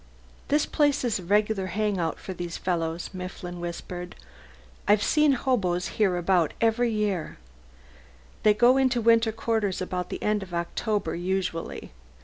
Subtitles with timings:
[0.47, 4.15] "This place is a regular hang out for these fellows," Mifflin whispered.
[4.87, 7.37] "I've seen hoboes about here every year.
[8.41, 11.91] They go into winter quarters about the end of October, usually.